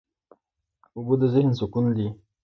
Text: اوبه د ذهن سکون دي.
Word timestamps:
اوبه 0.95 1.15
د 1.21 1.23
ذهن 1.33 1.51
سکون 1.59 1.85
دي. 1.97 2.07